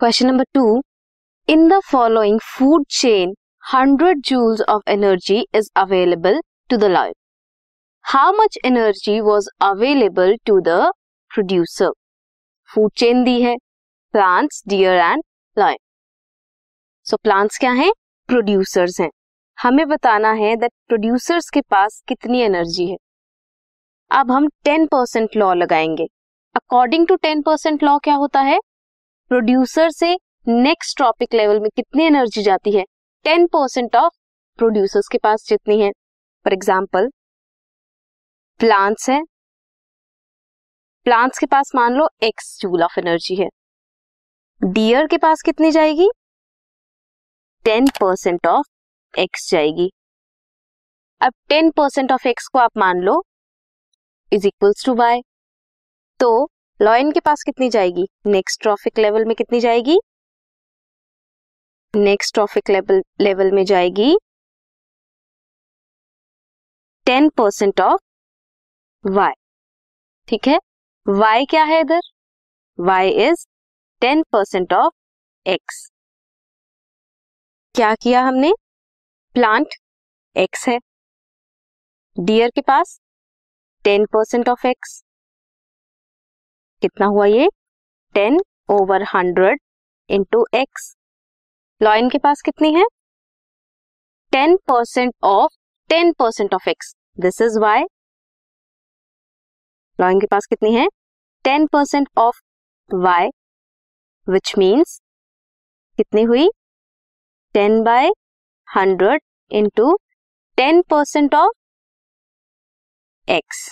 Question 0.00 0.26
number 0.26 0.44
two 0.54 0.82
in 1.48 1.68
the 1.68 1.78
following 1.90 2.40
food 2.44 2.84
chain 2.90 3.32
hundred 3.64 4.20
joules 4.20 4.60
of 4.68 4.90
energy 4.90 5.38
is 5.54 5.70
available 5.76 6.40
to 6.70 6.76
the 6.76 6.84
life 6.84 7.14
how 8.04 8.32
much 8.32 8.58
energy 8.64 9.20
was 9.20 9.48
available 9.60 10.36
to 10.46 10.58
the 10.60 10.76
producer 11.30 11.90
food 12.70 12.90
chain 12.96 13.24
दी 13.24 13.40
है. 13.42 13.56
Plants 14.14 14.62
deer 14.68 14.94
and 14.94 15.22
lion 15.56 15.78
so 17.06 17.16
plants 17.16 17.58
क्या 17.58 17.72
है? 17.72 17.90
Producers 18.28 19.00
हैं. 19.00 19.10
हमें 19.58 19.86
बताना 19.88 20.32
है 20.34 20.54
that 20.56 20.72
producers 20.88 21.50
के 21.50 21.60
पास 21.70 22.02
कितनी 22.08 22.42
एनर्जी 22.42 22.90
है. 22.90 22.96
अब 24.10 24.30
हम 24.30 24.48
टेन 24.64 24.86
परसेंट 24.86 25.36
लॉ 25.36 25.52
लगाएँगे. 25.54 26.08
According 26.54 27.06
to 27.06 27.16
ten 27.16 27.42
percent 27.42 27.82
law 27.82 27.98
क्या 27.98 28.14
होता 28.14 28.40
है? 28.40 28.58
प्रोड्यूसर 29.30 29.90
से 29.90 30.12
नेक्स्ट 30.48 30.96
ट्रॉपिक 30.96 31.34
लेवल 31.34 31.60
में 31.60 31.68
कितनी 31.76 32.04
एनर्जी 32.04 32.42
जाती 32.42 32.76
है? 32.76 32.84
टेन 33.24 33.46
परसेंट 33.46 33.96
ऑफ़ 33.96 34.12
प्रोड्यूसर्स 34.58 35.08
के 35.08 35.18
पास 35.18 35.46
जितनी 35.48 35.80
है। 35.80 35.90
फॉर 35.90 36.52
एग्ज़ाम्पल 36.52 37.08
प्लांट्स 38.60 39.08
है। 39.10 39.20
प्लांट्स 41.06 41.38
के 41.38 41.46
पास 41.46 41.72
मान 41.74 41.94
लो 41.94 42.08
एक्स 42.22 42.58
जूल 42.60 42.82
ऑफ़ 42.82 42.98
एनर्जी 43.00 43.34
है। 43.34 43.48
डियर 44.60 45.06
के 45.06 45.18
पास 45.18 45.42
कितनी 45.42 45.70
जाएगी? 45.70 46.08
टेन 47.64 47.86
परसेंट 48.00 48.46
ऑफ़ 48.46 49.20
एक्स 49.20 49.50
जाएगी। 49.50 49.90
अब 51.20 51.32
टेन 51.48 51.70
परसेंट 51.70 52.12
ऑफ़ 52.12 52.28
एक्स 52.28 52.48
को 52.48 52.58
आप 52.58 52.76
मान 52.78 53.00
लो 53.00 53.22
इज़ 54.32 54.46
इक्वल्स 54.46 54.84
टू 54.86 54.94
वाई 54.94 55.20
तो 56.20 56.48
लॉयन 56.80 57.10
के 57.12 57.20
पास 57.20 57.42
कितनी 57.42 57.68
जाएगी? 57.70 58.04
नेक्स्ट 58.26 58.60
ट्रॉफिक 58.62 58.98
लेवल 58.98 59.24
में 59.24 59.34
कितनी 59.36 59.60
जाएगी? 59.60 59.98
नेक्स्ट 61.94 62.34
ट्रॉफिक 62.34 62.70
लेवल 62.70 63.02
लेवल 63.20 63.50
में 63.52 63.64
जाएगी 63.64 64.16
टेन 67.06 67.28
परसेंट 67.28 67.80
ऑफ़ 67.80 68.02
वाई 69.04 69.32
ठीक 70.28 70.48
है? 70.48 70.58
वाई 71.06 71.44
क्या 71.46 71.64
है 71.64 71.80
इधर? 71.80 72.00
Y 72.78 73.10
is 73.26 73.46
ten 74.02 74.22
percent 74.32 74.72
of 74.72 74.94
X 75.46 75.86
क्या 77.74 77.94
किया 77.94 78.22
हमने? 78.22 78.52
प्लांट 79.34 79.74
एक्स 80.36 80.68
है। 80.68 80.78
डियर 82.16 82.50
के 82.50 82.60
पास 82.60 82.98
टेन 83.84 84.06
परसेंट 84.06 84.48
ऑफ़ 84.48 84.66
एक्स 84.66 85.02
कितना 86.82 87.06
हुआ 87.06 87.26
ये? 87.26 87.48
Ten 88.14 88.38
over 88.70 89.02
hundred 89.14 89.60
into 90.10 90.44
X 90.54 90.94
lion 91.80 92.08
के 92.10 92.18
पास 92.18 92.42
कितनी 92.42 92.72
है? 92.74 92.84
Ten 94.32 94.56
percent 94.68 95.14
of 95.24 95.54
ten 95.90 96.12
percent 96.12 96.54
of 96.54 96.68
X 96.68 96.94
this 97.20 97.40
is 97.42 97.58
Y 97.58 97.82
lion 99.98 100.20
के 100.20 100.26
पास 100.26 100.46
कितनी 100.46 100.74
है? 100.74 100.86
Ten 101.44 101.66
percent 101.66 102.08
of 102.18 102.40
Y 102.90 103.28
which 104.26 104.54
means 104.58 105.00
कितनी 105.98 106.22
हुई? 106.22 106.48
Ten 107.54 107.82
by 107.82 108.10
hundred 108.68 109.20
into 109.50 109.96
ten 110.58 110.82
percent 110.82 111.34
of 111.34 111.52
X 113.28 113.68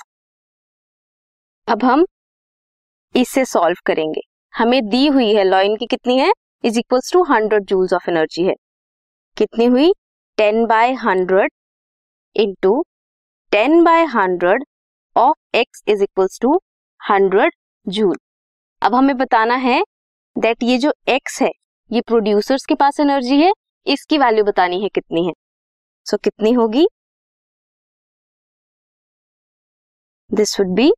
अब 1.69 1.85
हम 1.85 2.05
इसे 3.15 3.45
सॉल्व 3.45 3.77
करेंगे। 3.87 4.21
हमें 4.55 4.81
दी 4.89 5.07
हुई 5.07 5.35
है 5.35 5.45
लॉइन 5.45 5.77
की 5.77 5.87
कितनी 5.87 6.19
है? 6.19 6.33
Is 6.65 6.79
equals 6.79 7.13
to 7.13 7.23
hundred 7.25 7.65
joules 7.65 7.93
of 7.93 8.11
energy 8.11 8.43
है। 8.43 8.55
कितनी 9.37 9.65
हुई? 9.67 9.93
Ten 10.39 10.65
by 10.67 10.93
hundred 10.95 11.51
into 12.37 12.83
ten 13.53 13.83
by 13.85 14.05
hundred 14.15 14.65
of 15.17 15.57
X 15.57 15.83
is 15.89 16.03
equals 16.03 16.39
to 16.43 16.61
hundred 17.01 17.53
joule 17.87 18.17
अब 18.83 18.95
हमें 18.95 19.17
बताना 19.17 19.55
है 19.57 19.83
दैट 20.37 20.63
ये 20.63 20.79
जो 20.79 20.93
एक्स 21.09 21.41
है 21.43 21.51
ये 21.91 22.01
प्रोड्यूसर्स 22.01 22.65
के 22.67 22.75
पास 22.75 23.01
एनर्जी 23.01 23.41
है 23.43 23.53
इसकी 23.87 24.19
वैल्यू 24.19 24.45
बतानी 24.45 24.83
है 24.83 24.89
कितनी 24.89 25.27
है। 25.27 25.33
सो 26.07 26.17
so, 26.17 26.23
कितनी 26.25 26.53
होगी? 26.53 26.87
This 30.31 30.59
would 30.61 30.75
be 30.77 30.91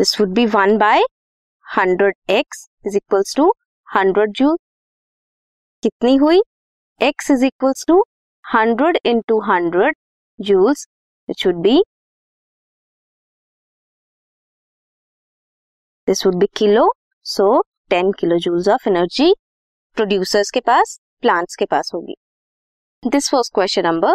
this 0.00 0.20
would 0.20 0.28
be 0.34 0.44
one 0.46 0.76
by 0.78 1.02
hundred 1.66 2.14
X 2.30 2.66
is 2.86 2.96
equals 2.96 3.34
to 3.36 3.44
hundred 3.88 4.30
joule 4.36 4.56
कितनी 5.82 6.14
हुई? 6.16 6.40
X 7.00 7.30
is 7.30 7.44
equals 7.44 7.84
to 7.88 7.98
hundred 8.44 8.98
into 9.06 9.38
hundred 9.48 9.96
joules 10.38 10.86
it 11.28 11.36
should 11.38 11.60
be 11.62 11.76
this 16.08 16.26
would 16.26 16.38
be 16.40 16.46
kilo 16.56 16.90
so 17.26 17.50
ten 17.90 18.12
kilo 18.20 18.38
joules 18.46 18.68
of 18.68 18.88
energy 18.88 19.32
producers 19.96 20.50
के 20.50 20.60
पास 20.60 20.98
plants 21.20 21.56
के 21.56 21.64
पास 21.66 21.90
होगी। 21.94 22.16
This 23.04 23.32
was 23.34 23.50
question 23.54 23.86
number 23.86 24.14